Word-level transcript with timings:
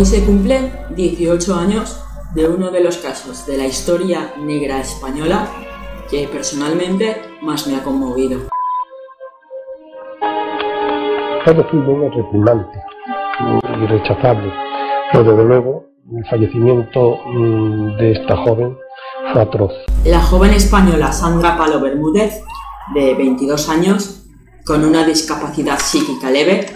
Hoy 0.00 0.06
se 0.06 0.24
cumplen 0.24 0.72
18 0.96 1.54
años 1.54 2.02
de 2.34 2.48
uno 2.48 2.70
de 2.70 2.82
los 2.82 2.96
casos 2.96 3.44
de 3.44 3.58
la 3.58 3.66
historia 3.66 4.32
negra 4.38 4.80
española 4.80 5.46
que 6.08 6.26
personalmente 6.26 7.20
más 7.42 7.66
me 7.66 7.76
ha 7.76 7.82
conmovido. 7.82 8.48
Ha 11.44 11.50
sido 11.50 12.10
repugnante 12.16 12.78
y 13.78 13.86
rechazable, 13.88 14.50
pero 15.12 15.32
desde 15.32 15.44
luego 15.44 15.84
el 16.16 16.24
fallecimiento 16.30 17.18
mm, 17.26 17.96
de 17.98 18.12
esta 18.12 18.38
joven 18.38 18.78
fue 19.34 19.42
atroz. 19.42 19.72
La 20.06 20.22
joven 20.22 20.54
española 20.54 21.12
Sandra 21.12 21.58
Palo 21.58 21.78
Bermúdez, 21.78 22.42
de 22.94 23.14
22 23.16 23.68
años, 23.68 24.24
con 24.64 24.82
una 24.82 25.04
discapacidad 25.04 25.78
psíquica 25.78 26.30
leve, 26.30 26.68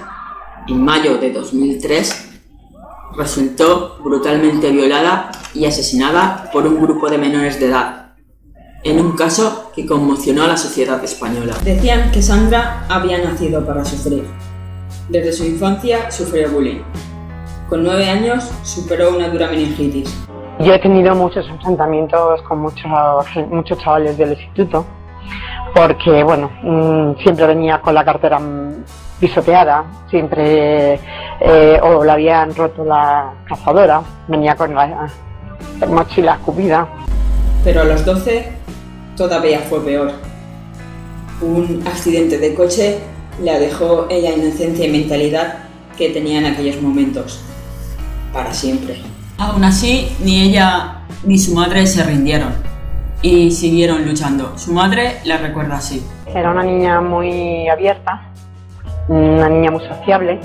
en 0.68 0.84
mayo 0.84 1.16
de 1.16 1.32
2003, 1.32 2.23
resultó 3.16 3.98
brutalmente 4.02 4.70
violada 4.70 5.30
y 5.54 5.66
asesinada 5.66 6.50
por 6.52 6.66
un 6.66 6.80
grupo 6.80 7.08
de 7.10 7.18
menores 7.18 7.60
de 7.60 7.66
edad, 7.66 8.14
en 8.82 9.00
un 9.00 9.12
caso 9.12 9.70
que 9.74 9.86
conmocionó 9.86 10.44
a 10.44 10.48
la 10.48 10.56
sociedad 10.56 11.02
española. 11.02 11.54
Decían 11.64 12.10
que 12.10 12.22
Sandra 12.22 12.84
había 12.88 13.18
nacido 13.18 13.64
para 13.64 13.84
sufrir. 13.84 14.26
Desde 15.08 15.32
su 15.32 15.44
infancia 15.44 16.10
sufrió 16.10 16.50
bullying. 16.50 16.82
Con 17.68 17.82
nueve 17.82 18.08
años 18.08 18.50
superó 18.62 19.14
una 19.16 19.28
dura 19.28 19.48
meningitis. 19.48 20.14
Yo 20.60 20.72
he 20.72 20.78
tenido 20.78 21.14
muchos 21.14 21.46
enfrentamientos 21.48 22.42
con 22.42 22.60
muchos, 22.60 22.90
muchos 23.50 23.78
chavales 23.78 24.16
del 24.16 24.32
instituto, 24.32 24.86
porque 25.74 26.22
bueno, 26.22 26.50
mm, 26.62 27.22
siempre 27.22 27.46
venía 27.46 27.80
con 27.80 27.94
la 27.94 28.04
cartera 28.04 28.40
pisoteada, 29.24 29.86
siempre 30.10 31.00
eh, 31.40 31.80
o 31.82 32.04
le 32.04 32.12
habían 32.12 32.54
roto 32.54 32.84
la 32.84 33.32
cazadora, 33.48 34.02
venía 34.28 34.54
con 34.54 34.74
la, 34.74 35.10
mochila 35.88 36.34
escupida. 36.34 36.86
Pero 37.64 37.80
a 37.80 37.84
los 37.84 38.04
12 38.04 38.52
todavía 39.16 39.60
fue 39.60 39.80
peor. 39.80 40.12
Un 41.40 41.82
accidente 41.86 42.36
de 42.36 42.54
coche 42.54 42.98
le 43.42 43.58
dejó 43.58 44.06
ella 44.10 44.34
inocencia 44.34 44.86
y 44.86 44.92
mentalidad 44.92 45.54
que 45.96 46.10
tenía 46.10 46.40
en 46.40 46.46
aquellos 46.46 46.82
momentos, 46.82 47.40
para 48.30 48.52
siempre. 48.52 48.98
Aún 49.38 49.64
así, 49.64 50.14
ni 50.20 50.42
ella 50.42 50.98
ni 51.24 51.38
su 51.38 51.54
madre 51.54 51.86
se 51.86 52.04
rindieron 52.04 52.52
y 53.22 53.50
siguieron 53.52 54.06
luchando. 54.06 54.52
Su 54.58 54.74
madre 54.74 55.20
la 55.24 55.38
recuerda 55.38 55.76
así. 55.76 56.04
Era 56.26 56.50
una 56.50 56.62
niña 56.62 57.00
muy 57.00 57.68
abierta, 57.68 58.33
una 59.08 59.48
niña 59.48 59.70
muy 59.70 59.86
sociable, 59.86 60.40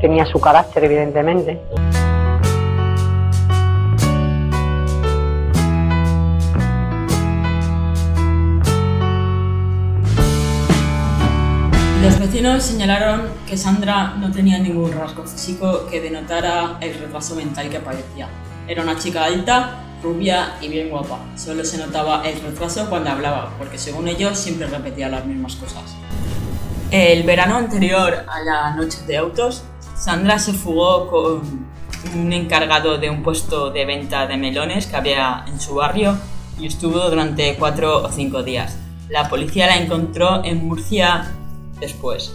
tenía 0.00 0.24
su 0.26 0.40
carácter 0.40 0.84
evidentemente. 0.84 1.60
Los 12.02 12.18
vecinos 12.18 12.62
señalaron 12.62 13.28
que 13.46 13.56
Sandra 13.56 14.14
no 14.18 14.32
tenía 14.32 14.58
ningún 14.58 14.92
rasgo 14.92 15.22
físico 15.24 15.86
que 15.88 16.00
denotara 16.00 16.78
el 16.80 16.98
retraso 16.98 17.36
mental 17.36 17.68
que 17.68 17.78
padecía. 17.78 18.28
Era 18.66 18.82
una 18.82 18.96
chica 18.98 19.24
alta, 19.24 19.84
rubia 20.02 20.54
y 20.60 20.68
bien 20.68 20.90
guapa. 20.90 21.18
Solo 21.36 21.64
se 21.64 21.78
notaba 21.78 22.22
el 22.28 22.40
retraso 22.40 22.88
cuando 22.88 23.10
hablaba, 23.10 23.50
porque 23.58 23.78
según 23.78 24.08
ellos 24.08 24.36
siempre 24.36 24.66
repetía 24.66 25.08
las 25.08 25.24
mismas 25.26 25.54
cosas. 25.54 25.96
El 26.92 27.22
verano 27.22 27.56
anterior 27.56 28.26
a 28.28 28.42
la 28.42 28.74
noche 28.76 28.98
de 29.06 29.16
autos, 29.16 29.64
Sandra 29.96 30.38
se 30.38 30.52
fugó 30.52 31.08
con 31.08 31.66
un 32.14 32.32
encargado 32.34 32.98
de 32.98 33.08
un 33.08 33.22
puesto 33.22 33.70
de 33.70 33.86
venta 33.86 34.26
de 34.26 34.36
melones 34.36 34.88
que 34.88 34.96
había 34.96 35.42
en 35.48 35.58
su 35.58 35.76
barrio 35.76 36.18
y 36.60 36.66
estuvo 36.66 37.00
durante 37.08 37.56
cuatro 37.56 38.02
o 38.02 38.12
cinco 38.12 38.42
días. 38.42 38.76
La 39.08 39.30
policía 39.30 39.68
la 39.68 39.78
encontró 39.78 40.44
en 40.44 40.68
Murcia 40.68 41.32
después. 41.80 42.34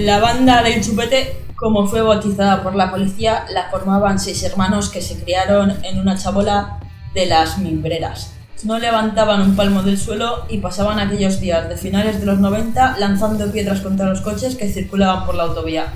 La 0.00 0.18
banda 0.18 0.62
del 0.62 0.82
chupete, 0.82 1.42
como 1.54 1.86
fue 1.86 2.00
bautizada 2.00 2.62
por 2.62 2.74
la 2.74 2.90
policía, 2.90 3.44
la 3.52 3.68
formaban 3.68 4.18
seis 4.18 4.42
hermanos 4.42 4.88
que 4.88 5.02
se 5.02 5.22
criaron 5.22 5.76
en 5.84 5.98
una 5.98 6.16
chabola 6.16 6.80
de 7.12 7.26
las 7.26 7.58
mimbreras. 7.58 8.32
No 8.62 8.78
levantaban 8.78 9.42
un 9.42 9.56
palmo 9.56 9.82
del 9.82 9.98
suelo 9.98 10.46
y 10.48 10.56
pasaban 10.56 10.98
aquellos 10.98 11.38
días 11.38 11.68
de 11.68 11.76
finales 11.76 12.18
de 12.18 12.24
los 12.24 12.38
90 12.38 12.96
lanzando 12.98 13.52
piedras 13.52 13.82
contra 13.82 14.06
los 14.06 14.22
coches 14.22 14.56
que 14.56 14.72
circulaban 14.72 15.26
por 15.26 15.34
la 15.34 15.42
autovía. 15.42 15.88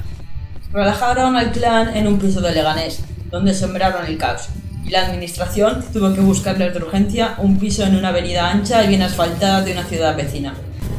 Relajaron 0.70 1.37
al 1.37 1.50
clan 1.53 1.97
en 1.97 2.06
un 2.06 2.19
piso 2.19 2.43
de 2.43 2.53
Leganés, 2.53 3.03
donde 3.31 3.54
sembraron 3.54 4.04
el 4.04 4.19
caos, 4.19 4.48
y 4.84 4.91
la 4.91 5.06
administración 5.06 5.82
tuvo 5.94 6.12
que 6.12 6.20
buscarles 6.20 6.75
de 6.75 6.78
urgencia 6.78 7.37
un 7.38 7.59
piso 7.59 7.84
en 7.84 7.97
una 7.97 8.09
avenida 8.09 8.50
ancha 8.50 8.84
y 8.84 8.88
bien 8.88 9.00
asfaltada 9.00 9.62
de 9.62 9.72
una 9.72 9.84
ciudad 9.84 10.14
vecina. 10.14 10.53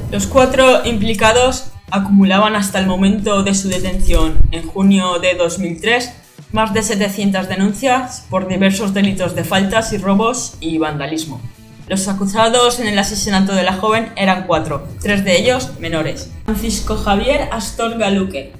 Los 0.09 0.25
cuatro 0.25 0.83
implicados 0.85 1.65
acumulaban 1.91 2.55
hasta 2.55 2.79
el 2.79 2.87
momento 2.87 3.43
de 3.43 3.53
su 3.53 3.69
detención 3.69 4.37
en 4.51 4.67
junio 4.67 5.19
de 5.19 5.35
2003 5.35 6.11
más 6.51 6.73
de 6.73 6.83
700 6.83 7.49
denuncias 7.49 8.25
por 8.29 8.47
diversos 8.47 8.93
delitos 8.93 9.35
de 9.35 9.43
faltas 9.43 9.91
y 9.93 9.97
robos 9.97 10.55
y 10.59 10.77
vandalismo. 10.77 11.41
Los 11.87 12.07
acusados 12.07 12.79
en 12.79 12.87
el 12.87 12.97
asesinato 12.97 13.53
de 13.53 13.63
la 13.63 13.73
joven 13.73 14.11
eran 14.15 14.47
cuatro, 14.47 14.87
tres 15.01 15.23
de 15.23 15.37
ellos 15.37 15.77
menores. 15.79 16.31
Francisco 16.45 16.95
Javier 16.95 17.49
Astor 17.51 17.97
Galuque, 17.97 18.53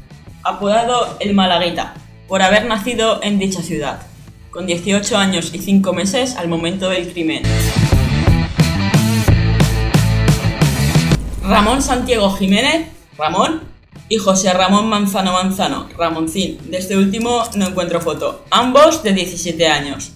apodado 0.43 1.17
El 1.19 1.33
Malaguita, 1.33 1.93
por 2.27 2.41
haber 2.41 2.65
nacido 2.65 3.23
en 3.23 3.39
dicha 3.39 3.61
ciudad, 3.63 4.01
con 4.51 4.67
18 4.67 5.17
años 5.17 5.51
y 5.53 5.59
5 5.59 5.93
meses 5.93 6.35
al 6.35 6.49
momento 6.49 6.89
del 6.89 7.11
crimen. 7.11 7.43
Ramón 11.43 11.81
Santiago 11.81 12.31
Jiménez, 12.31 12.87
Ramón 13.17 13.61
y 14.09 14.17
José 14.17 14.51
Ramón 14.53 14.89
Manzano 14.89 15.31
Manzano, 15.31 15.87
Ramoncín. 15.97 16.59
De 16.69 16.77
este 16.77 16.97
último 16.97 17.43
no 17.55 17.67
encuentro 17.67 18.01
foto. 18.01 18.43
Ambos 18.51 19.03
de 19.03 19.13
17 19.13 19.67
años. 19.67 20.11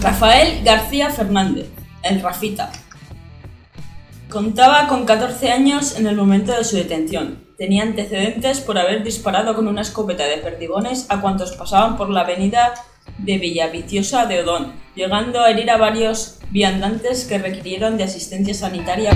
Rafael 0.00 0.64
García 0.64 1.10
Fernández, 1.10 1.68
el 2.02 2.20
Rafita. 2.20 2.72
Contaba 4.28 4.88
con 4.88 5.06
14 5.06 5.52
años 5.52 5.96
en 5.96 6.06
el 6.06 6.16
momento 6.16 6.52
de 6.52 6.64
su 6.64 6.76
detención. 6.76 7.46
Tenía 7.56 7.82
antecedentes 7.82 8.60
por 8.60 8.78
haber 8.78 9.02
disparado 9.02 9.54
con 9.54 9.68
una 9.68 9.82
escopeta 9.82 10.24
de 10.24 10.38
perdigones 10.38 11.06
a 11.08 11.20
cuantos 11.20 11.52
pasaban 11.52 11.96
por 11.96 12.10
la 12.10 12.20
avenida 12.22 12.74
de 13.18 13.38
Villaviciosa 13.38 14.26
de 14.26 14.42
Odón, 14.42 14.72
llegando 14.94 15.40
a 15.40 15.50
herir 15.50 15.70
a 15.70 15.76
varios 15.76 16.37
viandantes 16.50 17.26
que 17.26 17.38
requirieron 17.38 17.96
de 17.96 18.04
asistencia 18.04 18.54
sanitaria. 18.54 19.10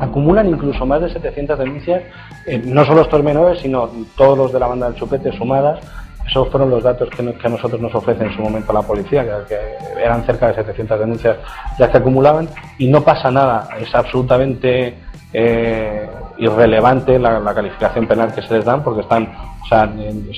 Acumulan 0.00 0.48
incluso 0.48 0.84
más 0.84 1.00
de 1.00 1.12
700 1.12 1.58
denuncias, 1.58 2.02
eh, 2.46 2.60
no 2.64 2.84
solo 2.84 3.02
estos 3.02 3.22
menores, 3.22 3.60
sino 3.60 3.88
todos 4.16 4.36
los 4.36 4.52
de 4.52 4.60
la 4.60 4.66
banda 4.66 4.86
del 4.86 4.96
chupete 4.96 5.32
sumadas. 5.32 5.80
Esos 6.26 6.48
fueron 6.50 6.70
los 6.70 6.82
datos 6.82 7.08
que, 7.10 7.22
a 7.22 7.48
nosotros 7.48 7.80
nos 7.80 7.94
ofrece 7.94 8.24
en 8.24 8.34
su 8.34 8.42
momento 8.42 8.72
la 8.72 8.82
policía, 8.82 9.24
que, 9.48 9.56
eran 10.00 10.24
cerca 10.24 10.48
de 10.48 10.54
700 10.54 11.00
denuncias 11.00 11.36
ya 11.78 11.90
que 11.90 11.98
acumulaban, 11.98 12.48
y 12.78 12.88
no 12.88 13.02
pasa 13.02 13.30
nada, 13.30 13.68
es 13.80 13.92
absolutamente 13.94 14.94
eh, 15.32 16.08
irrelevante 16.38 17.18
la, 17.18 17.54
calificación 17.54 18.06
penal 18.06 18.34
que 18.34 18.42
se 18.42 18.54
les 18.54 18.64
dan 18.64 18.82
porque 18.82 19.02
están, 19.02 19.28
o 19.62 19.66
sea, 19.66 19.92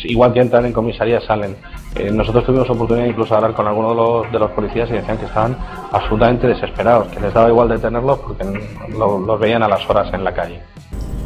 igual 0.05 0.33
que 0.33 0.41
entran 0.41 0.67
en 0.67 0.73
comisaría 0.73 1.21
salen. 1.21 1.57
Eh, 1.95 2.11
nosotros 2.11 2.45
tuvimos 2.45 2.69
oportunidad 2.69 3.07
incluso 3.07 3.31
de 3.31 3.37
hablar 3.37 3.55
con 3.55 3.67
algunos 3.67 3.91
de 3.91 3.97
los, 3.97 4.33
de 4.33 4.39
los 4.39 4.51
policías 4.53 4.91
y 4.91 4.95
decían 4.95 5.19
que 5.19 5.27
estaban 5.27 5.57
absolutamente 5.93 6.47
desesperados, 6.47 7.09
que 7.09 7.21
les 7.21 7.33
daba 7.33 7.49
igual 7.49 7.69
detenerlos 7.69 8.19
porque 8.19 8.45
los 8.91 9.41
veían 9.41 9.63
a 9.63 9.69
las 9.69 9.89
horas 9.89 10.13
en 10.13 10.25
la 10.25 10.35
calle. 10.35 10.61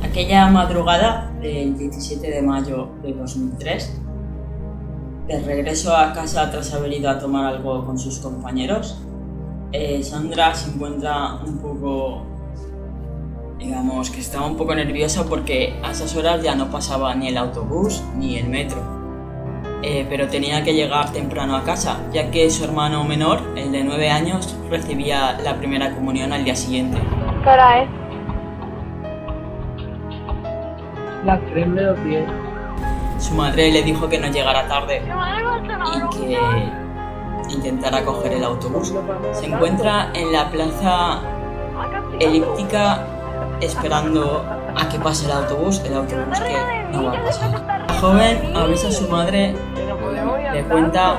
Aquella 0.03 0.47
madrugada 0.49 1.33
del 1.41 1.77
17 1.77 2.31
de 2.31 2.43
mayo 2.43 2.91
de 3.03 3.13
2003, 3.13 4.01
de 5.27 5.41
regreso 5.41 5.97
a 5.97 6.13
casa 6.13 6.51
tras 6.51 6.73
haber 6.75 6.93
ido 6.93 7.11
a 7.11 7.19
tomar 7.19 7.47
algo 7.47 7.85
con 7.85 7.99
sus 7.99 8.19
compañeros, 8.19 9.03
eh, 9.73 10.03
Sandra 10.03 10.55
se 10.55 10.71
encuentra 10.71 11.35
un 11.45 11.59
poco 11.59 12.23
digamos 13.59 14.11
que 14.11 14.21
estaba 14.21 14.47
un 14.47 14.57
poco 14.57 14.75
nerviosa 14.75 15.25
porque 15.25 15.79
a 15.83 15.91
esas 15.91 16.15
horas 16.17 16.43
ya 16.43 16.55
no 16.55 16.71
pasaba 16.71 17.15
ni 17.15 17.29
el 17.29 17.37
autobús 17.37 18.03
ni 18.17 18.39
el 18.39 18.49
metro. 18.49 18.79
Eh, 19.83 20.07
pero 20.09 20.29
tenía 20.29 20.65
que 20.65 20.75
llegar 20.75 21.13
temprano 21.13 21.57
a 21.57 21.63
casa, 21.63 22.01
ya 22.13 22.31
que 22.31 22.51
su 22.51 22.65
hermano 22.65 23.05
menor, 23.05 23.41
el 23.57 23.71
de 23.71 23.85
9 23.85 24.11
años, 24.11 24.57
recibía 24.71 25.39
la 25.43 25.57
primera 25.57 25.95
comunión 25.95 26.33
al 26.33 26.45
día 26.45 26.57
siguiente. 26.57 26.99
¿Qué 27.45 27.49
hora 27.49 27.83
es? 27.83 27.89
Las 31.25 31.41
3 31.47 31.67
menos 31.69 32.05
10. 32.05 32.25
Su 33.19 33.35
madre 33.35 33.71
le 33.71 33.83
dijo 33.83 34.09
que 34.09 34.19
no 34.19 34.29
llegara 34.29 34.67
tarde 34.67 35.03
y 35.05 36.17
que 36.17 37.53
intentara 37.53 38.05
coger 38.05 38.33
el 38.33 38.45
autobús. 38.45 38.95
Se 39.33 39.47
encuentra 39.47 40.11
en 40.15 40.33
la 40.33 40.51
plaza 40.51 41.21
elíptica 42.21 43.18
esperando 43.61 44.45
a 44.77 44.89
que 44.89 44.99
pase 44.99 45.27
el 45.27 45.33
autobús, 45.33 45.83
el 45.85 45.95
autobús 45.95 46.41
que 46.41 46.93
no 46.93 47.05
va 47.05 47.13
a 47.13 47.23
pasar. 47.25 47.51
La 47.89 47.95
joven 47.95 48.57
avisa 48.57 48.89
a 48.89 48.93
su 48.93 49.09
madre, 49.09 49.55
le 50.53 50.65
cuenta 50.65 51.17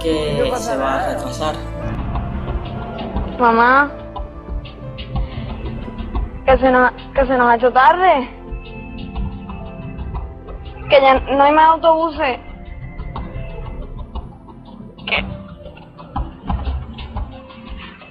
que 0.00 0.52
se 0.56 0.76
va 0.76 0.94
a 0.94 1.08
retrasar. 1.08 1.54
Mamá, 3.38 3.90
que 6.46 6.58
se 6.58 6.70
nos, 6.70 6.92
que 7.14 7.26
se 7.26 7.36
nos 7.36 7.50
ha 7.50 7.56
hecho 7.56 7.72
tarde. 7.72 8.30
Que 10.88 11.00
ya 11.00 11.18
no 11.18 11.42
hay 11.42 11.52
más 11.52 11.70
autobuses. 11.70 12.38
Que 15.06 15.22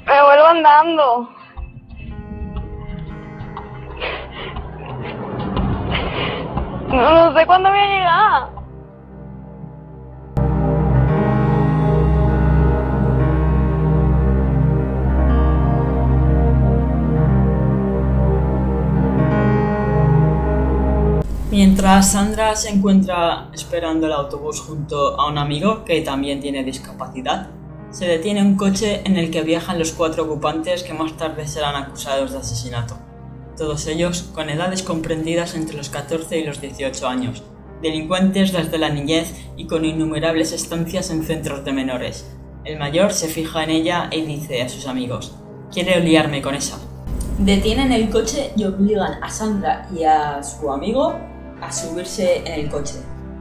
me 0.06 0.24
vuelvo 0.24 0.46
andando. 0.46 1.35
No, 6.96 7.34
sé 7.34 7.46
cuándo 7.46 7.70
voy 7.70 7.80
a 7.80 7.88
llegar. 7.88 8.66
Mientras 21.52 22.12
Sandra 22.12 22.56
se 22.56 22.70
encuentra 22.70 23.50
esperando 23.54 24.08
el 24.08 24.14
autobús 24.14 24.62
junto 24.62 25.20
a 25.20 25.28
un 25.30 25.38
amigo 25.38 25.84
que 25.84 26.02
también 26.02 26.40
tiene 26.40 26.64
discapacidad, 26.64 27.50
se 27.92 28.06
detiene 28.06 28.42
un 28.42 28.56
coche 28.56 29.02
en 29.06 29.18
el 29.18 29.32
que 29.32 29.42
viajan 29.42 29.80
los 29.80 29.92
cuatro 29.92 30.24
ocupantes 30.24 30.84
que 30.84 30.94
más 30.94 31.14
tarde 31.18 31.46
serán 31.46 31.76
acusados 31.76 32.32
de 32.32 32.38
asesinato. 32.38 32.98
Todos 33.58 33.88
ellos 33.88 34.30
con 34.34 34.50
edades 34.50 34.84
comprendidas 34.84 35.56
entre 35.56 35.78
los 35.78 35.90
14 35.90 36.40
y 36.40 36.44
los 36.44 36.60
18 36.60 37.08
años, 37.08 37.44
delincuentes 37.82 38.52
desde 38.52 38.78
la 38.78 38.90
niñez 38.90 39.34
y 39.56 39.66
con 39.68 39.86
innumerables 39.86 40.52
estancias 40.52 41.10
en 41.10 41.24
centros 41.24 41.64
de 41.64 41.72
menores. 41.72 42.30
El 42.66 42.78
mayor 42.78 43.14
se 43.14 43.28
fija 43.28 43.64
en 43.64 43.70
ella 43.70 44.10
y 44.12 44.24
dice 44.24 44.62
a 44.62 44.68
sus 44.68 44.88
amigos, 44.88 45.38
quiere 45.72 46.02
liarme 46.02 46.42
con 46.42 46.56
esa. 46.56 46.80
Detienen 47.38 47.94
el 47.94 48.10
coche 48.10 48.52
y 48.58 48.66
obligan 48.66 49.24
a 49.24 49.30
Sandra 49.30 49.88
y 49.96 50.04
a 50.04 50.44
su 50.44 50.72
amigo 50.72 51.16
a 51.62 51.72
subirse 51.72 52.40
en 52.40 52.66
el 52.66 52.70
coche. 52.70 52.96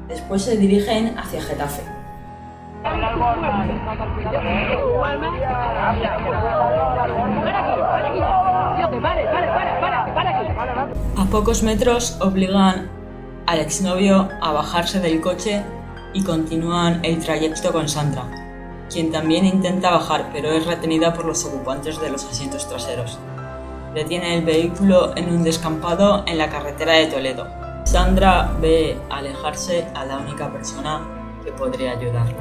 Después 0.08 0.42
se 0.42 0.56
dirigen 0.56 1.18
hacia 1.18 1.42
Getafe. 1.42 1.82
Pocos 11.34 11.64
metros 11.64 12.16
obligan 12.20 12.88
al 13.46 13.58
exnovio 13.58 14.28
a 14.40 14.52
bajarse 14.52 15.00
del 15.00 15.20
coche 15.20 15.64
y 16.12 16.22
continúan 16.22 17.04
el 17.04 17.18
trayecto 17.18 17.72
con 17.72 17.88
Sandra, 17.88 18.22
quien 18.88 19.10
también 19.10 19.44
intenta 19.44 19.90
bajar 19.90 20.30
pero 20.32 20.52
es 20.52 20.64
retenida 20.64 21.12
por 21.12 21.24
los 21.24 21.44
ocupantes 21.44 22.00
de 22.00 22.10
los 22.10 22.24
asientos 22.24 22.68
traseros. 22.68 23.18
Detiene 23.96 24.36
el 24.36 24.44
vehículo 24.44 25.12
en 25.16 25.28
un 25.28 25.42
descampado 25.42 26.22
en 26.28 26.38
la 26.38 26.50
carretera 26.50 26.92
de 26.92 27.06
Toledo. 27.06 27.48
Sandra 27.82 28.52
ve 28.60 28.96
alejarse 29.10 29.88
a 29.92 30.04
la 30.04 30.18
única 30.18 30.52
persona 30.52 31.00
que 31.44 31.50
podría 31.50 31.98
ayudarle. 31.98 32.36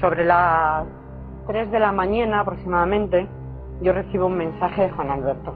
Sobre 0.00 0.24
las 0.24 0.86
3 1.46 1.70
de 1.70 1.78
la 1.78 1.92
mañana 1.92 2.40
aproximadamente, 2.40 3.26
yo 3.82 3.92
recibo 3.92 4.26
un 4.26 4.38
mensaje 4.38 4.82
de 4.82 4.90
Juan 4.90 5.10
Alberto, 5.10 5.54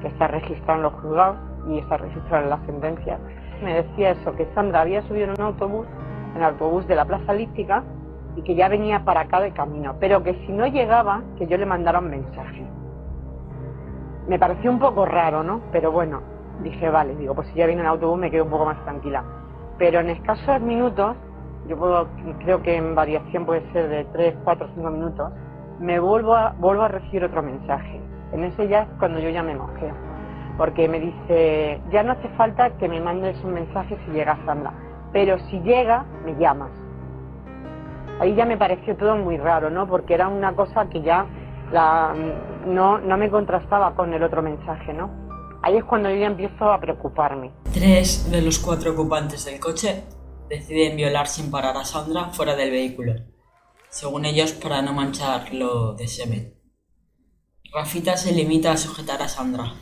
que 0.00 0.08
está 0.08 0.26
registrado 0.28 0.78
en 0.78 0.82
los 0.82 0.92
juzgados 0.94 1.36
y 1.68 1.78
está 1.78 1.96
registrado 1.98 2.44
en 2.44 2.50
la 2.50 2.58
sentencia. 2.66 3.18
Me 3.62 3.74
decía 3.74 4.10
eso, 4.10 4.34
que 4.34 4.46
Sandra 4.54 4.80
había 4.80 5.02
subido 5.02 5.26
en 5.26 5.30
un 5.32 5.40
autobús, 5.40 5.86
en 6.34 6.38
el 6.38 6.44
autobús 6.44 6.86
de 6.86 6.96
la 6.96 7.04
Plaza 7.04 7.32
Líptica, 7.32 7.84
y 8.36 8.42
que 8.42 8.54
ya 8.54 8.68
venía 8.68 9.04
para 9.04 9.20
acá 9.20 9.40
de 9.40 9.52
camino, 9.52 9.94
pero 10.00 10.22
que 10.22 10.34
si 10.46 10.52
no 10.52 10.66
llegaba, 10.66 11.22
que 11.38 11.46
yo 11.46 11.56
le 11.56 11.66
mandara 11.66 12.00
un 12.00 12.10
mensaje. 12.10 12.66
Me 14.26 14.38
pareció 14.38 14.70
un 14.70 14.78
poco 14.78 15.04
raro, 15.06 15.42
¿no? 15.42 15.60
Pero 15.70 15.92
bueno, 15.92 16.22
dije, 16.62 16.88
vale, 16.88 17.14
digo, 17.16 17.34
pues 17.34 17.48
si 17.48 17.54
ya 17.54 17.66
viene 17.66 17.82
el 17.82 17.88
autobús 17.88 18.18
me 18.18 18.30
quedo 18.30 18.44
un 18.44 18.50
poco 18.50 18.64
más 18.64 18.82
tranquila. 18.84 19.22
Pero 19.78 20.00
en 20.00 20.10
escasos 20.10 20.60
minutos, 20.60 21.16
yo 21.68 21.76
puedo, 21.76 22.08
creo 22.40 22.62
que 22.62 22.76
en 22.76 22.94
variación 22.94 23.44
puede 23.44 23.70
ser 23.72 23.88
de 23.88 24.04
3, 24.12 24.36
4, 24.44 24.68
5 24.74 24.90
minutos, 24.90 25.32
me 25.78 25.98
vuelvo 25.98 26.34
a, 26.34 26.54
vuelvo 26.58 26.82
a 26.82 26.88
recibir 26.88 27.24
otro 27.24 27.42
mensaje. 27.42 28.00
En 28.32 28.44
ese 28.44 28.68
ya 28.68 28.82
es 28.82 28.88
cuando 28.98 29.20
yo 29.20 29.30
ya 29.30 29.42
me 29.42 29.54
mosqueo. 29.54 29.94
Porque 30.56 30.88
me 30.88 31.00
dice, 31.00 31.80
ya 31.90 32.02
no 32.02 32.12
hace 32.12 32.28
falta 32.30 32.70
que 32.78 32.88
me 32.88 33.00
mandes 33.00 33.42
un 33.44 33.54
mensaje 33.54 33.98
si 34.04 34.12
llega 34.12 34.38
Sandra, 34.46 34.72
pero 35.14 35.38
si 35.48 35.60
llega, 35.60 36.04
me 36.24 36.34
llamas. 36.34 36.72
Ahí 38.20 38.34
ya 38.34 38.44
me 38.44 38.58
pareció 38.58 38.96
todo 38.96 39.16
muy 39.16 39.38
raro, 39.38 39.70
¿no? 39.70 39.86
Porque 39.86 40.12
era 40.12 40.26
una 40.26 40.54
cosa 40.54 40.88
que 40.90 41.02
ya 41.02 41.24
no, 42.66 42.98
no 42.98 43.16
me 43.16 43.30
contrastaba 43.30 43.94
con 43.94 44.12
el 44.12 44.22
otro 44.24 44.42
mensaje, 44.42 44.92
¿no? 44.92 45.10
Ahí 45.62 45.76
es 45.76 45.84
cuando 45.84 46.10
yo 46.10 46.16
ya 46.16 46.26
empiezo 46.26 46.70
a 46.70 46.80
preocuparme. 46.80 47.52
Tres 47.72 48.28
de 48.30 48.42
los 48.42 48.58
cuatro 48.58 48.92
ocupantes 48.92 49.44
del 49.44 49.60
coche 49.60 50.02
deciden 50.48 50.96
violar 50.96 51.28
sin 51.28 51.48
parar 51.50 51.76
a 51.76 51.84
Sandra 51.84 52.30
fuera 52.30 52.56
del 52.56 52.72
vehículo, 52.72 53.14
según 53.88 54.24
ellos 54.24 54.52
para 54.52 54.82
no 54.82 54.92
mancharlo 54.92 55.94
de 55.94 56.08
semen. 56.08 56.54
Rafita 57.72 58.16
se 58.16 58.32
limita 58.32 58.72
a 58.72 58.76
sujetar 58.76 59.22
a 59.22 59.28
Sandra. 59.28 59.72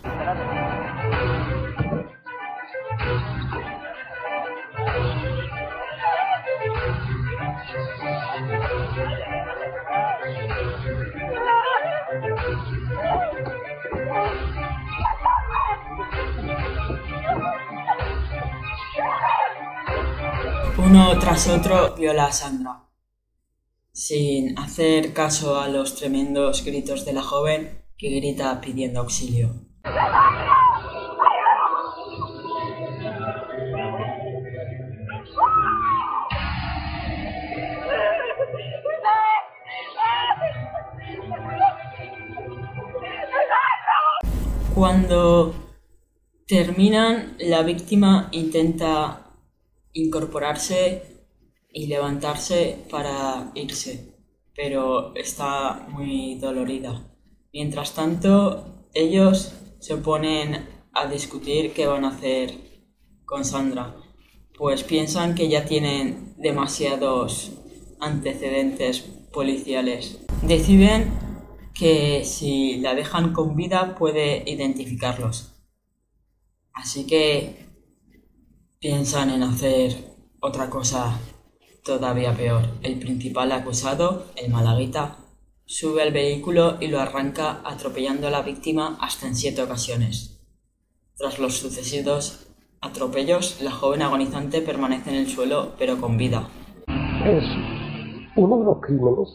Uno 20.95 21.19
tras 21.19 21.49
otro 21.49 21.95
viola 21.95 22.27
a 22.27 22.33
Sandra, 22.33 22.83
sin 23.93 24.59
hacer 24.59 25.15
caso 25.15 25.59
a 25.59 25.67
los 25.67 25.97
tremendos 25.97 26.67
gritos 26.67 27.07
de 27.07 27.15
la 27.15 27.23
joven 27.23 27.83
que 27.97 28.11
grita 28.11 28.61
pidiendo 28.61 29.01
auxilio. 29.01 29.55
Cuando 44.75 45.55
terminan, 46.47 47.35
la 47.39 47.63
víctima 47.63 48.29
intenta 48.33 49.22
incorporarse 49.93 51.03
y 51.71 51.87
levantarse 51.87 52.79
para 52.91 53.51
irse, 53.55 54.15
pero 54.55 55.15
está 55.15 55.87
muy 55.89 56.37
dolorida. 56.37 57.11
Mientras 57.53 57.95
tanto, 57.95 58.89
ellos 58.95 59.53
se 59.81 59.97
ponen 59.97 60.69
a 60.93 61.07
discutir 61.07 61.73
qué 61.73 61.87
van 61.87 62.05
a 62.05 62.11
hacer 62.11 62.55
con 63.25 63.45
Sandra, 63.45 63.97
pues 64.57 64.85
piensan 64.85 65.35
que 65.35 65.49
ya 65.49 65.65
tienen 65.65 66.35
demasiados 66.37 67.53
antecedentes 68.01 69.01
policiales. 69.33 70.19
Deciden 70.43 71.11
que 71.75 72.25
si 72.25 72.77
la 72.77 72.95
dejan 72.95 73.33
con 73.33 73.57
vida 73.57 73.95
puede 73.97 74.43
identificarlos. 74.47 75.55
Así 76.75 77.07
que 77.07 77.62
piensan 78.83 79.31
en 79.31 79.45
hacer 79.45 79.93
Otra 80.41 80.69
cosa 80.69 81.21
todavía 81.85 82.35
peor, 82.35 82.63
el 82.83 82.99
principal 82.99 83.53
acusado, 83.53 84.25
el 84.35 84.51
malaguita, 84.51 85.19
sube 85.65 86.03
al 86.03 86.13
vehículo 86.13 86.79
y 86.81 86.89
lo 86.89 86.99
arranca 86.99 87.61
atropellando 87.65 88.27
a 88.27 88.31
la 88.31 88.43
víctima 88.43 88.99
hasta 89.01 89.29
en 89.29 89.37
siete 89.37 89.63
ocasiones. 89.63 90.45
Tras 91.17 91.39
los 91.39 91.59
sucesivos 91.59 92.53
atropellos, 92.81 93.63
la 93.63 93.71
joven 93.71 94.03
agonizante 94.03 94.61
permanece 94.63 95.11
en 95.11 95.17
el 95.17 95.29
suelo 95.29 95.75
pero 95.79 96.01
con 96.01 96.17
vida. 96.17 96.49
Es 97.25 97.45
uno 98.35 98.59
de 98.59 98.65
los 98.65 98.81
crímenes 98.81 99.29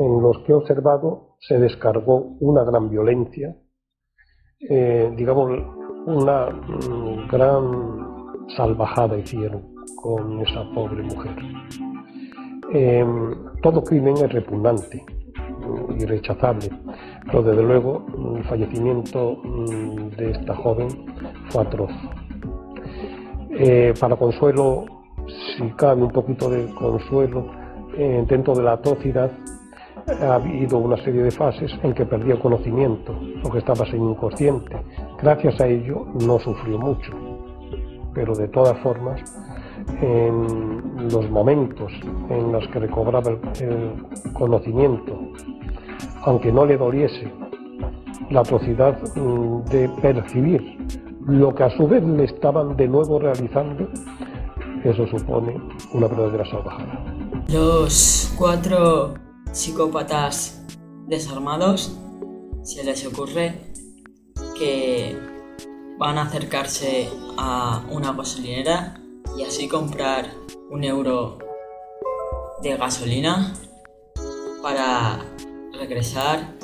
en 0.00 0.20
los 0.20 0.38
que 0.38 0.50
he 0.50 0.54
observado 0.56 1.36
se 1.38 1.60
descargó 1.60 2.36
una 2.40 2.64
gran 2.64 2.90
violencia, 2.90 3.56
eh, 4.68 5.12
digamos, 5.16 5.48
una 6.06 6.46
mm, 6.50 7.28
gran 7.28 8.01
salvajada 8.56 9.18
hicieron 9.18 9.62
con 9.96 10.40
esa 10.40 10.64
pobre 10.74 11.02
mujer. 11.02 11.36
Em, 12.72 13.34
todo 13.62 13.82
crimen 13.82 14.16
es 14.16 14.32
repugnante 14.32 15.04
y 15.98 16.04
rechazable, 16.04 16.70
pero 17.26 17.42
desde 17.42 17.62
luego 17.62 18.06
el 18.36 18.44
fallecimiento 18.44 19.38
mm, 19.42 20.16
de 20.16 20.30
esta 20.30 20.54
joven 20.56 20.88
fue 21.50 21.62
atroz. 21.62 21.90
Eh, 23.50 23.94
para 24.00 24.16
consuelo, 24.16 24.86
si 25.56 25.68
cabe 25.72 26.02
un 26.02 26.10
poquito 26.10 26.48
de 26.50 26.66
consuelo, 26.74 27.46
dentro 28.26 28.54
de 28.54 28.62
la 28.62 28.72
atrocidad 28.72 29.30
ha 30.22 30.34
habido 30.34 30.78
una 30.78 30.96
serie 31.04 31.22
de 31.22 31.30
fases 31.30 31.70
en 31.82 31.94
que 31.94 32.04
perdió 32.04 32.38
conocimiento, 32.40 33.14
o 33.44 33.50
que 33.50 33.58
estaba 33.58 33.84
sin 33.86 34.02
inconsciente. 34.02 34.76
Gracias 35.20 35.60
a 35.60 35.66
ello 35.66 36.06
no 36.26 36.38
sufrió 36.38 36.78
mucho, 36.78 37.12
pero 38.14 38.34
de 38.34 38.48
todas 38.48 38.78
formas, 38.82 39.20
en 40.00 41.08
los 41.10 41.30
momentos 41.30 41.92
en 42.30 42.52
los 42.52 42.66
que 42.68 42.78
recobraba 42.78 43.30
el, 43.60 43.92
conocimiento, 44.32 45.18
aunque 46.22 46.52
no 46.52 46.64
le 46.64 46.76
doliese 46.76 47.32
la 48.30 48.40
atrocidad 48.40 48.98
mm, 49.16 49.64
de 49.64 49.88
percibir 50.00 50.78
lo 51.26 51.54
que 51.54 51.64
a 51.64 51.76
su 51.76 51.86
vez 51.86 52.02
le 52.02 52.24
estaban 52.24 52.76
de 52.76 52.88
nuevo 52.88 53.18
realizando, 53.18 53.88
eso 54.84 55.06
supone 55.06 55.60
una 55.92 56.08
verdadera 56.08 56.44
salvajada. 56.50 57.04
Los 57.48 58.34
cuatro 58.38 59.14
psicópatas 59.52 60.64
desarmados 61.06 61.98
se 62.62 62.82
les 62.84 63.06
ocurre 63.06 63.72
que 64.58 65.31
van 66.02 66.18
a 66.18 66.22
acercarse 66.22 67.08
a 67.38 67.80
una 67.88 68.12
gasolinera 68.12 69.00
y 69.38 69.44
así 69.44 69.68
comprar 69.68 70.34
un 70.68 70.82
euro 70.82 71.38
de 72.60 72.76
gasolina 72.76 73.54
para 74.64 75.24
regresar 75.78 76.54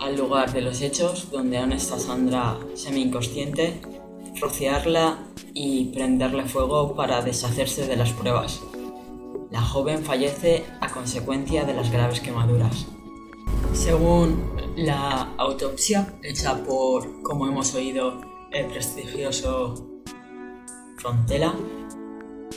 al 0.00 0.16
lugar 0.16 0.52
de 0.52 0.62
los 0.62 0.80
hechos 0.82 1.30
donde 1.30 1.58
aún 1.58 1.70
está 1.70 1.96
Sandra 2.00 2.58
semi 2.74 3.02
inconsciente, 3.02 3.80
rociarla 4.40 5.18
y 5.54 5.92
prenderle 5.92 6.44
fuego 6.46 6.96
para 6.96 7.22
deshacerse 7.22 7.86
de 7.86 7.94
las 7.94 8.10
pruebas. 8.14 8.60
La 9.52 9.62
joven 9.62 10.02
fallece 10.02 10.64
a 10.80 10.90
consecuencia 10.90 11.64
de 11.64 11.74
las 11.74 11.92
graves 11.92 12.18
quemaduras. 12.18 12.86
Según 13.74 14.56
la 14.74 15.34
autopsia 15.38 16.18
hecha 16.24 16.64
por, 16.64 17.22
como 17.22 17.46
hemos 17.46 17.72
oído, 17.72 18.34
el 18.52 18.66
prestigioso 18.66 20.02
Frontela, 20.96 21.54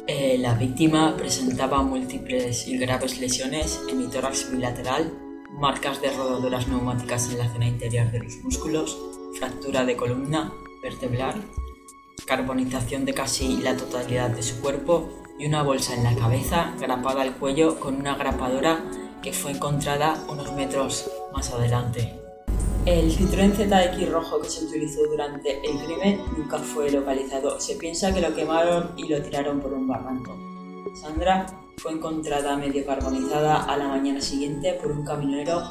eh, 0.08 0.38
la 0.40 0.54
víctima 0.54 1.16
presentaba 1.18 1.82
múltiples 1.82 2.68
y 2.68 2.78
graves 2.78 3.20
lesiones 3.20 3.82
en 3.90 4.02
el 4.02 4.10
tórax 4.10 4.52
bilateral 4.52 5.14
marcas 5.52 6.02
de 6.02 6.12
rodaduras 6.12 6.68
neumáticas 6.68 7.32
en 7.32 7.40
la 7.40 7.52
zona 7.52 7.68
interior 7.68 8.12
de 8.12 8.20
los 8.20 8.38
músculos, 8.38 8.98
fractura 9.38 9.84
de 9.84 9.98
columna 9.98 10.54
vertebral, 10.82 11.44
carbonización 12.26 13.06
de 13.06 13.14
casi 13.14 13.58
la 13.58 13.76
totalidad 13.76 14.30
de 14.30 14.44
su 14.44 14.62
cuerpo 14.62 15.10
y 15.38 15.48
una 15.48 15.64
bolsa 15.64 15.96
en 15.96 16.04
la 16.04 16.16
cabeza 16.16 16.74
grapada 16.80 17.22
al 17.22 17.36
cuello 17.36 17.80
con 17.80 17.96
una 17.96 18.16
grapadora 18.16 18.84
que 19.22 19.34
fue 19.34 19.52
encontrada 19.52 20.24
unos 20.30 20.54
metros 20.54 21.10
más 21.34 21.52
adelante. 21.52 22.19
El 22.90 23.12
Citroën 23.12 23.54
ZX 23.54 24.12
rojo 24.12 24.42
que 24.42 24.50
se 24.50 24.66
utilizó 24.66 25.06
durante 25.06 25.60
el 25.60 25.78
crimen 25.86 26.22
nunca 26.36 26.58
fue 26.58 26.90
localizado. 26.90 27.60
Se 27.60 27.76
piensa 27.76 28.12
que 28.12 28.20
lo 28.20 28.34
quemaron 28.34 28.94
y 28.98 29.08
lo 29.08 29.22
tiraron 29.22 29.60
por 29.60 29.74
un 29.74 29.88
barranco. 29.88 30.36
Sandra 31.00 31.46
fue 31.78 31.92
encontrada 31.92 32.58
medio 32.58 32.84
carbonizada 32.88 33.62
a 33.66 33.78
la 33.78 33.90
mañana 33.90 34.20
siguiente 34.22 34.74
por 34.74 34.92
un 34.92 35.06
camionero 35.06 35.62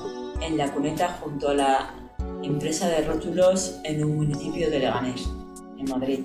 en 0.41 0.57
la 0.57 0.73
cuneta 0.73 1.19
junto 1.21 1.49
a 1.49 1.55
la 1.55 2.13
empresa 2.45 2.87
de 2.87 3.03
rótulos 3.03 3.81
en 3.83 4.05
un 4.05 4.15
municipio 4.15 4.71
de 4.71 4.79
Leganés, 4.79 5.29
en 5.77 5.91
Madrid. 5.91 6.21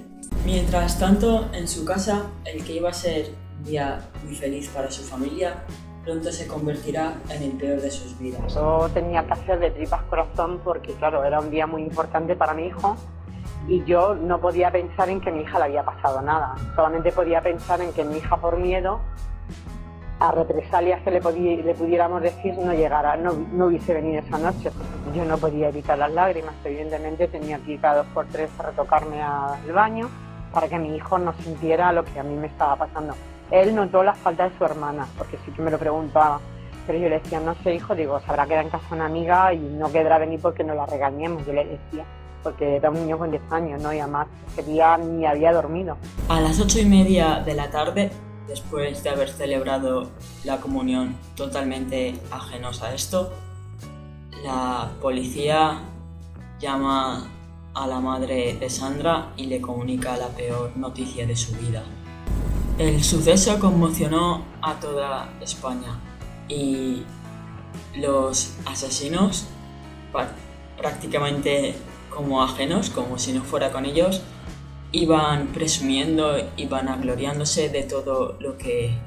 Mientras 0.45 0.99
tanto, 0.99 1.49
en 1.55 1.67
su 1.67 1.85
casa, 1.85 2.27
el 2.45 2.63
que 2.63 2.73
iba 2.73 2.91
a 2.91 2.93
ser 2.93 3.33
un 3.57 3.63
día 3.63 4.11
muy 4.23 4.35
feliz 4.35 4.69
para 4.69 4.91
su 4.91 5.01
familia, 5.01 5.65
pronto 6.03 6.31
se 6.31 6.47
convertirá 6.47 7.15
en 7.29 7.43
el 7.43 7.51
peor 7.53 7.81
de 7.81 7.91
sus 7.91 8.17
vidas. 8.19 8.53
Yo 8.53 8.89
tenía 8.93 9.21
hacer 9.21 9.59
de 9.59 9.71
tripas 9.71 10.03
corazón 10.03 10.59
porque, 10.63 10.93
claro, 10.93 11.23
era 11.23 11.39
un 11.39 11.49
día 11.49 11.65
muy 11.65 11.81
importante 11.81 12.35
para 12.35 12.53
mi 12.53 12.67
hijo 12.67 12.95
y 13.67 13.83
yo 13.85 14.13
no 14.15 14.39
podía 14.39 14.71
pensar 14.71 15.09
en 15.09 15.21
que 15.21 15.31
mi 15.31 15.41
hija 15.41 15.57
le 15.59 15.65
había 15.65 15.83
pasado 15.83 16.21
nada. 16.21 16.55
Solamente 16.75 17.11
podía 17.11 17.41
pensar 17.41 17.81
en 17.81 17.93
que 17.93 18.03
mi 18.03 18.17
hija, 18.17 18.37
por 18.37 18.57
miedo, 18.57 18.99
a 20.19 20.31
represalias 20.31 21.01
que 21.01 21.11
le, 21.11 21.63
le 21.63 21.75
pudiéramos 21.75 22.21
decir 22.21 22.57
no 22.57 22.73
llegara, 22.73 23.17
no, 23.17 23.33
no, 23.51 23.65
hubiese 23.65 23.93
venido 23.93 24.21
esa 24.21 24.37
noche. 24.37 24.71
Yo 25.15 25.25
no 25.25 25.37
podía 25.37 25.69
evitar 25.69 25.97
las 25.97 26.11
lágrimas, 26.11 26.53
evidentemente 26.63 27.27
tenía 27.27 27.59
que 27.59 27.73
ir 27.73 27.81
cada 27.81 28.03
dos 28.03 28.07
por 28.13 28.25
tres 28.27 28.49
a 28.59 28.63
retocarme 28.63 29.21
al 29.21 29.71
baño 29.73 30.09
para 30.53 30.67
que 30.67 30.77
mi 30.77 30.95
hijo 30.95 31.17
no 31.17 31.33
sintiera 31.33 31.91
lo 31.91 32.05
que 32.05 32.19
a 32.19 32.23
mí 32.23 32.35
me 32.35 32.47
estaba 32.47 32.75
pasando. 32.75 33.15
Él 33.53 33.75
notó 33.75 34.03
la 34.03 34.15
falta 34.15 34.49
de 34.49 34.57
su 34.57 34.65
hermana, 34.65 35.07
porque 35.15 35.37
sí 35.45 35.51
que 35.51 35.61
me 35.61 35.69
lo 35.69 35.77
preguntaba, 35.77 36.41
pero 36.87 36.97
yo 36.97 37.07
le 37.07 37.19
decía, 37.19 37.39
no 37.39 37.53
sé 37.63 37.75
hijo, 37.75 37.93
digo, 37.93 38.19
sabrá 38.21 38.47
que 38.47 38.53
era 38.53 38.63
en 38.63 38.69
casa 38.69 38.83
una 38.91 39.05
amiga 39.05 39.53
y 39.53 39.59
no 39.59 39.91
quedará 39.91 40.17
venir 40.17 40.39
porque 40.41 40.63
no 40.63 40.73
la 40.73 40.87
regañemos, 40.87 41.45
yo 41.45 41.53
le 41.53 41.63
decía 41.63 42.03
porque 42.41 42.75
era 42.75 42.89
un 42.89 42.95
niño 42.95 43.17
con 43.17 43.31
10 43.31 43.43
años, 43.51 43.81
¿no? 43.81 43.93
Y 43.93 43.99
además 43.99 44.27
ese 44.51 44.63
día 44.63 44.97
ni 44.97 45.25
había 45.25 45.53
dormido. 45.53 45.97
A 46.27 46.41
las 46.41 46.59
ocho 46.59 46.79
y 46.79 46.85
media 46.85 47.39
de 47.45 47.53
la 47.53 47.69
tarde 47.69 48.11
después 48.47 49.01
de 49.03 49.09
haber 49.09 49.29
celebrado 49.29 50.09
la 50.43 50.59
comunión 50.59 51.15
totalmente 51.35 52.19
ajenos 52.31 52.81
a 52.83 52.93
esto, 52.93 53.31
la 54.43 54.89
policía 54.99 55.79
llama 56.59 57.29
a 57.73 57.87
la 57.87 57.99
madre 58.01 58.55
de 58.59 58.69
Sandra 58.69 59.29
y 59.37 59.45
le 59.45 59.61
comunica 59.61 60.17
la 60.17 60.27
peor 60.27 60.75
noticia 60.75 61.25
de 61.25 61.35
su 61.35 61.55
vida. 61.55 61.83
El 62.79 63.03
suceso 63.03 63.59
conmocionó 63.59 64.43
a 64.63 64.79
toda 64.79 65.29
España 65.41 65.99
y 66.49 67.03
los 67.95 68.55
asesinos, 68.65 69.45
prácticamente 70.75 71.75
como 72.09 72.41
ajenos, 72.41 72.89
como 72.89 73.19
si 73.19 73.31
no 73.31 73.43
fuera 73.43 73.71
con 73.71 73.85
ellos, 73.85 74.23
iban 74.91 75.47
presumiendo, 75.47 76.35
iban 76.57 76.87
agloriándose 76.87 77.69
de 77.69 77.83
todo 77.83 78.37
lo 78.39 78.57
que 78.57 78.97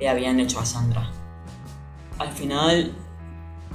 le 0.00 0.08
habían 0.08 0.40
hecho 0.40 0.58
a 0.58 0.66
Sandra. 0.66 1.08
Al 2.18 2.32
final, 2.32 2.92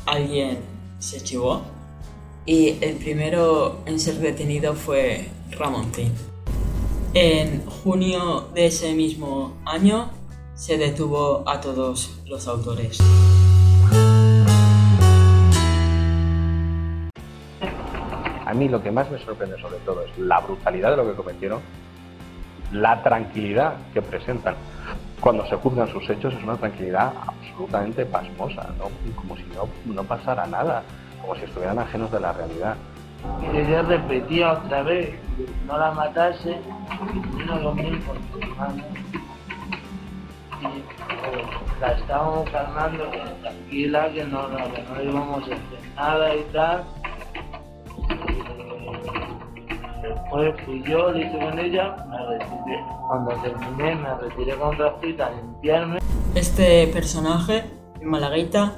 alguien 0.05 0.59
se 0.99 1.23
chivó 1.23 1.61
y 2.45 2.77
el 2.81 2.97
primero 2.97 3.79
en 3.85 4.01
ser 4.01 4.15
detenido 4.15 4.73
fue 4.73 5.29
Ramontín. 5.51 6.13
En 7.15 7.65
junio 7.65 8.49
de 8.53 8.67
ese 8.67 8.93
mismo 8.93 9.57
año 9.65 10.11
se 10.53 10.77
detuvo 10.77 11.43
a 11.49 11.59
todos 11.59 12.21
los 12.27 12.47
autores. 12.47 12.99
A 18.45 18.53
mí 18.53 18.69
lo 18.69 18.83
que 18.83 18.91
más 18.91 19.09
me 19.09 19.17
sorprende 19.17 19.59
sobre 19.59 19.77
todo 19.79 20.03
es 20.03 20.15
la 20.19 20.39
brutalidad 20.39 20.91
de 20.91 20.97
lo 20.97 21.09
que 21.09 21.15
cometieron, 21.15 21.61
la 22.71 23.01
tranquilidad 23.01 23.73
que 23.91 24.03
presentan. 24.03 24.53
Cuando 25.19 25.47
se 25.47 25.55
juzgan 25.55 25.87
sus 25.87 26.07
hechos 26.11 26.31
es 26.35 26.43
una 26.43 26.57
tranquilidad 26.57 27.11
absolutamente 27.25 28.05
pasmosa, 28.05 28.69
como 29.15 29.35
si 29.35 29.43
no, 29.55 29.67
no 29.91 30.03
pasara 30.03 30.45
nada, 30.45 30.83
como 31.21 31.35
si 31.35 31.45
estuvieran 31.45 31.79
ajenos 31.79 32.11
de 32.11 32.19
la 32.19 32.33
realidad. 32.33 32.75
Ella 33.53 33.81
repetía 33.81 34.53
otra 34.53 34.83
vez, 34.83 35.19
no 35.65 35.77
la 35.77 35.91
matase, 35.91 36.57
no 37.45 37.59
lo 37.59 37.73
mismo, 37.73 38.13
Y 40.61 41.81
la 41.81 41.91
estábamos 41.93 42.49
calmando, 42.49 43.05
tranquila, 43.41 44.09
que 44.13 44.23
no, 44.25 44.47
que 44.49 44.83
no 44.83 45.03
íbamos 45.03 45.43
a 45.43 45.45
hacer 45.45 45.59
nada 45.95 46.35
y 46.35 46.43
tal. 46.53 46.83
Después 50.01 50.55
fui 50.65 50.83
yo, 50.83 51.11
lo 51.11 51.17
hice 51.17 51.39
con 51.39 51.59
ella, 51.59 51.95
me 52.09 52.17
retiré. 52.25 52.83
Cuando 53.07 53.31
terminé, 53.41 53.95
me 53.95 54.15
retiré 54.15 54.55
con 54.55 54.77
Rafita 54.77 55.27
a 55.27 55.31
limpiarme. 55.31 55.99
Este 56.35 56.87
personaje, 56.87 57.65
Malaguita, 58.01 58.73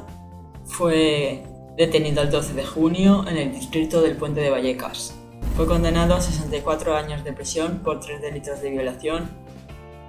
fue 0.65 1.43
detenido 1.77 2.21
el 2.21 2.29
12 2.29 2.53
de 2.53 2.65
junio 2.65 3.25
en 3.27 3.37
el 3.37 3.51
distrito 3.53 4.01
del 4.01 4.17
Puente 4.17 4.41
de 4.41 4.49
Vallecas. 4.49 5.17
Fue 5.55 5.65
condenado 5.67 6.15
a 6.15 6.21
64 6.21 6.95
años 6.95 7.23
de 7.23 7.33
prisión 7.33 7.79
por 7.83 7.99
tres 7.99 8.21
delitos 8.21 8.61
de 8.61 8.69
violación 8.69 9.29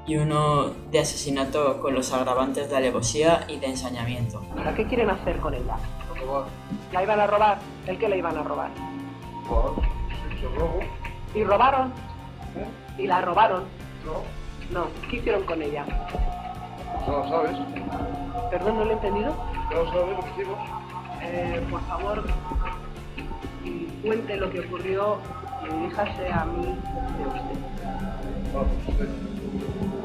y 0.06 0.16
uno 0.16 0.70
de 0.90 0.98
asesinato 0.98 1.80
con 1.80 1.94
los 1.94 2.12
agravantes 2.12 2.68
de 2.68 2.76
alevosía 2.76 3.44
y 3.48 3.58
de 3.58 3.66
ensañamiento. 3.66 4.42
¿Para 4.56 4.74
qué 4.74 4.86
quieren 4.86 5.10
hacer 5.10 5.38
con 5.38 5.54
ella? 5.54 5.76
¿La 6.92 7.02
iban 7.02 7.20
a 7.20 7.26
robar? 7.26 7.58
¿El 7.86 7.98
qué 7.98 8.08
le 8.08 8.18
iban 8.18 8.36
a 8.36 8.42
robar? 8.42 8.70
¿Y 11.34 11.44
robaron? 11.44 11.92
¿Y 12.98 13.06
la 13.06 13.20
robaron? 13.20 13.64
No. 14.04 14.22
No. 14.72 14.86
¿Qué 15.08 15.16
hicieron 15.16 15.44
con 15.44 15.62
ella? 15.62 15.84
No 17.06 17.18
lo 17.18 17.28
sabes. 17.28 17.56
¿Perdón, 18.50 18.76
no 18.76 18.84
lo 18.84 18.90
he 18.90 18.94
entendido? 18.94 19.34
No 19.70 19.84
lo 19.84 19.90
sabes 19.90 20.16
lo 20.16 20.24
que 20.24 20.30
hicimos. 20.30 20.81
Eh, 21.22 21.64
por 21.70 21.80
favor, 21.86 22.24
cuente 24.02 24.36
lo 24.36 24.50
que 24.50 24.60
ocurrió 24.60 25.18
y 25.62 25.74
diríjase 25.74 26.32
a 26.32 26.44
mí 26.44 26.66
de 26.66 27.26
usted. 27.26 29.08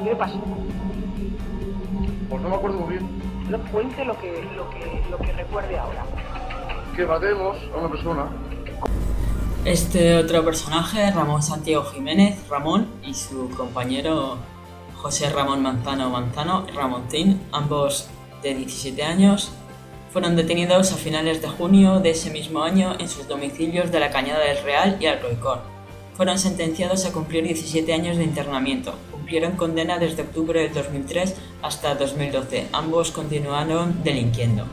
¿Qué 0.03 0.15
pasó? 0.15 0.39
Pues 2.29 2.41
no 2.41 2.49
me 2.49 2.55
acuerdo 2.55 2.79
muy 2.79 2.97
bien. 2.97 3.09
No, 3.49 3.57
cuente 3.71 4.05
lo 4.05 4.17
que, 4.19 4.47
lo 4.55 4.69
que, 4.69 5.03
lo 5.09 5.17
que 5.17 5.31
recuerde 5.33 5.77
ahora. 5.77 6.05
Que 6.95 7.05
matemos 7.05 7.57
a 7.73 7.77
una 7.77 7.89
persona. 7.89 8.25
Este 9.65 10.17
otro 10.17 10.45
personaje, 10.45 11.11
Ramón 11.11 11.41
Santiago 11.41 11.85
Jiménez, 11.85 12.47
Ramón, 12.47 12.87
y 13.03 13.13
su 13.13 13.49
compañero 13.49 14.37
José 14.95 15.29
Ramón 15.29 15.61
Manzano 15.61 16.09
Manzano, 16.09 16.65
Ramontín, 16.73 17.41
ambos 17.51 18.09
de 18.41 18.55
17 18.55 19.03
años, 19.03 19.51
fueron 20.17 20.35
detenidos 20.35 20.91
a 20.93 20.95
finales 20.95 21.43
de 21.43 21.47
junio 21.47 21.99
de 21.99 22.09
ese 22.09 22.31
mismo 22.31 22.63
año 22.63 22.95
en 22.99 23.07
sus 23.07 23.27
domicilios 23.27 23.91
de 23.91 23.99
la 23.99 24.09
Cañada 24.09 24.45
del 24.45 24.63
Real 24.63 24.97
y 24.99 25.05
Alcoicón. 25.05 25.59
Fueron 26.15 26.39
sentenciados 26.39 27.05
a 27.05 27.11
cumplir 27.11 27.43
17 27.43 27.93
años 27.93 28.17
de 28.17 28.23
internamiento. 28.23 28.95
Cumplieron 29.11 29.51
condena 29.51 29.99
desde 29.99 30.23
octubre 30.23 30.59
del 30.59 30.73
2003 30.73 31.35
hasta 31.61 31.93
2012. 31.93 32.65
Ambos 32.73 33.11
continuaron 33.11 34.03
delinquiendo. 34.03 34.65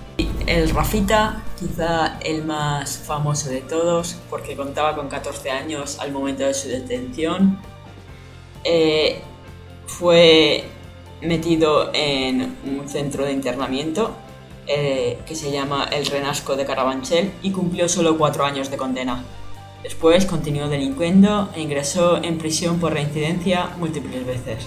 El 0.46 0.70
Rafita, 0.70 1.42
quizá 1.60 2.18
el 2.20 2.46
más 2.46 2.96
famoso 2.96 3.50
de 3.50 3.60
todos, 3.60 4.16
porque 4.30 4.56
contaba 4.56 4.96
con 4.96 5.08
14 5.08 5.50
años 5.50 5.98
al 5.98 6.10
momento 6.10 6.44
de 6.44 6.54
su 6.54 6.68
detención, 6.68 7.58
eh, 8.64 9.20
fue 9.86 10.64
metido 11.20 11.90
en 11.92 12.56
un 12.64 12.88
centro 12.88 13.26
de 13.26 13.32
internamiento 13.32 14.23
eh, 14.66 15.18
que 15.26 15.34
se 15.34 15.50
llama 15.50 15.88
el 15.92 16.06
Renasco 16.06 16.56
de 16.56 16.64
Carabanchel 16.64 17.32
y 17.42 17.50
cumplió 17.50 17.88
solo 17.88 18.16
cuatro 18.18 18.44
años 18.44 18.70
de 18.70 18.76
condena. 18.76 19.24
Después 19.82 20.24
continuó 20.24 20.68
delinquiendo 20.68 21.50
e 21.54 21.60
ingresó 21.60 22.22
en 22.22 22.38
prisión 22.38 22.80
por 22.80 22.94
reincidencia 22.94 23.70
múltiples 23.78 24.24
veces. 24.24 24.66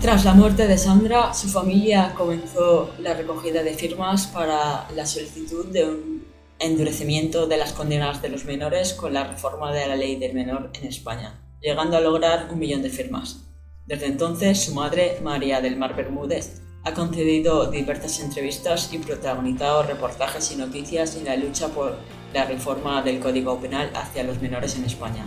Tras 0.00 0.24
la 0.24 0.34
muerte 0.34 0.68
de 0.68 0.78
Sandra, 0.78 1.34
su 1.34 1.48
familia 1.48 2.14
comenzó 2.16 2.90
la 3.00 3.14
recogida 3.14 3.62
de 3.62 3.74
firmas 3.74 4.26
para 4.26 4.86
la 4.94 5.06
solicitud 5.06 5.66
de 5.66 5.84
un 5.84 6.24
endurecimiento 6.58 7.46
de 7.46 7.56
las 7.56 7.72
condenas 7.72 8.20
de 8.22 8.28
los 8.28 8.44
menores 8.44 8.92
con 8.92 9.14
la 9.14 9.24
reforma 9.24 9.72
de 9.72 9.86
la 9.86 9.96
ley 9.96 10.16
del 10.16 10.34
menor 10.34 10.70
en 10.74 10.86
España, 10.86 11.40
llegando 11.60 11.96
a 11.96 12.00
lograr 12.00 12.48
un 12.52 12.58
millón 12.58 12.82
de 12.82 12.90
firmas. 12.90 13.44
Desde 13.86 14.06
entonces, 14.06 14.62
su 14.62 14.74
madre, 14.74 15.18
María 15.22 15.60
del 15.60 15.76
Mar 15.76 15.96
Bermúdez, 15.96 16.60
ha 16.88 16.94
concedido 16.94 17.70
diversas 17.70 18.18
entrevistas 18.20 18.88
y 18.94 18.98
protagonizado 18.98 19.82
reportajes 19.82 20.50
y 20.52 20.56
noticias 20.56 21.16
en 21.16 21.26
la 21.26 21.36
lucha 21.36 21.68
por 21.68 21.98
la 22.32 22.46
reforma 22.46 23.02
del 23.02 23.20
Código 23.20 23.60
Penal 23.60 23.90
hacia 23.94 24.24
los 24.24 24.40
menores 24.40 24.74
en 24.76 24.86
España. 24.86 25.26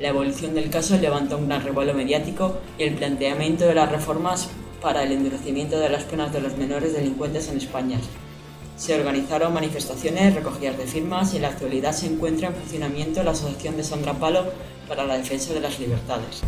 La 0.00 0.08
evolución 0.08 0.54
del 0.54 0.70
caso 0.70 0.98
levantó 0.98 1.38
un 1.38 1.46
gran 1.46 1.62
revuelo 1.62 1.94
mediático 1.94 2.58
y 2.78 2.82
el 2.82 2.96
planteamiento 2.96 3.64
de 3.64 3.76
las 3.76 3.92
reformas 3.92 4.48
para 4.80 5.04
el 5.04 5.12
endurecimiento 5.12 5.78
de 5.78 5.88
las 5.88 6.02
penas 6.02 6.32
de 6.32 6.40
los 6.40 6.56
menores 6.56 6.94
delincuentes 6.94 7.48
en 7.48 7.58
España. 7.58 8.00
Se 8.76 8.98
organizaron 8.98 9.54
manifestaciones, 9.54 10.34
recogidas 10.34 10.78
de 10.78 10.86
firmas 10.86 11.32
y 11.32 11.36
en 11.36 11.42
la 11.42 11.48
actualidad 11.48 11.92
se 11.92 12.06
encuentra 12.06 12.48
en 12.48 12.56
funcionamiento 12.56 13.22
la 13.22 13.30
Asociación 13.30 13.76
de 13.76 13.84
Sandra 13.84 14.14
Palo 14.14 14.46
para 14.88 15.04
la 15.04 15.16
Defensa 15.16 15.54
de 15.54 15.60
las 15.60 15.78
Libertades. 15.78 16.42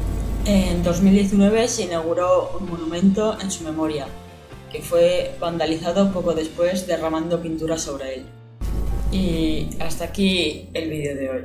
En 0.45 0.83
2019 0.83 1.69
se 1.69 1.85
inauguró 1.85 2.59
un 2.61 2.69
monumento 2.69 3.39
en 3.41 3.51
su 3.51 3.63
memoria, 3.63 4.09
que 4.75 4.83
fue 4.83 5.37
vandalizado 5.39 6.13
poco 6.13 6.35
después 6.35 6.89
derramando 6.89 7.41
pintura 7.41 7.79
sobre 7.79 8.17
él. 8.17 8.27
Y 9.13 9.69
hasta 9.81 10.07
aquí 10.07 10.69
el 10.75 10.91
vídeo 10.91 11.15
de 11.15 11.31
hoy. 11.31 11.45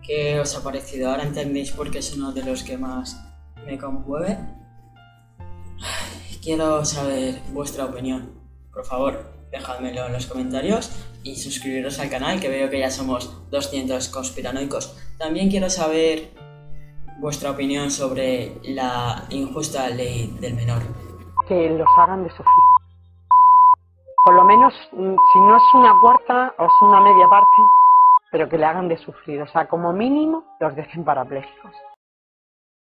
¿Qué 0.00 0.38
os 0.38 0.54
ha 0.54 0.62
parecido? 0.62 1.10
Ahora 1.10 1.24
entendéis 1.24 1.72
por 1.72 1.90
qué 1.90 1.98
es 1.98 2.14
uno 2.14 2.30
de 2.30 2.44
los 2.44 2.62
que 2.62 2.78
más 2.78 3.20
me 3.66 3.76
conmueve. 3.78 4.38
Quiero 6.40 6.84
saber 6.84 7.40
vuestra 7.52 7.84
opinión. 7.84 8.30
Por 8.72 8.86
favor, 8.86 9.24
dejádmelo 9.50 10.06
en 10.06 10.12
los 10.12 10.26
comentarios 10.26 10.92
y 11.24 11.34
suscribiros 11.34 11.98
al 11.98 12.10
canal 12.10 12.38
que 12.38 12.48
veo 12.48 12.70
que 12.70 12.78
ya 12.78 12.92
somos 12.92 13.50
200 13.50 14.08
conspiranoicos. 14.08 14.96
También 15.18 15.50
quiero 15.50 15.68
saber 15.68 16.30
vuestra 17.18 17.50
opinión 17.50 17.90
sobre 17.90 18.52
la 18.62 19.26
injusta 19.30 19.90
ley 19.90 20.32
del 20.40 20.54
menor. 20.54 20.82
Que 21.48 21.70
los 21.70 21.88
hagan 21.98 22.22
de 22.22 22.30
sufrir. 22.30 22.67
Por 24.28 24.34
lo 24.34 24.44
menos, 24.44 24.74
mm, 24.92 25.14
si 25.32 25.40
no 25.40 25.56
es 25.56 25.62
una 25.72 25.98
cuarta 26.02 26.54
o 26.58 26.66
es 26.66 26.72
una 26.82 27.00
media 27.00 27.26
parte, 27.28 27.62
pero 28.30 28.46
que 28.46 28.58
le 28.58 28.66
hagan 28.66 28.86
de 28.86 28.98
sufrir. 28.98 29.40
O 29.40 29.46
sea, 29.46 29.66
como 29.66 29.90
mínimo 29.94 30.42
los 30.60 30.76
dejen 30.76 31.02
parapléjicos. 31.02 31.72